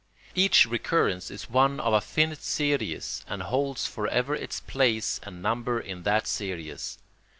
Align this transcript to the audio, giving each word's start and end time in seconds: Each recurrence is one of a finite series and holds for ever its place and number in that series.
Each 0.33 0.65
recurrence 0.65 1.29
is 1.29 1.47
one 1.47 1.79
of 1.79 1.93
a 1.93 2.01
finite 2.01 2.41
series 2.41 3.23
and 3.27 3.43
holds 3.43 3.85
for 3.85 4.07
ever 4.07 4.33
its 4.33 4.59
place 4.59 5.19
and 5.21 5.43
number 5.43 5.79
in 5.79 6.01
that 6.01 6.25
series. 6.25 6.97